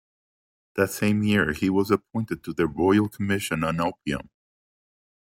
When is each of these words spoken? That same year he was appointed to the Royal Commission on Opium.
That 0.77 0.89
same 0.89 1.21
year 1.21 1.53
he 1.53 1.69
was 1.69 1.91
appointed 1.91 2.43
to 2.45 2.53
the 2.53 2.65
Royal 2.65 3.07
Commission 3.07 3.63
on 3.63 3.79
Opium. 3.79 4.31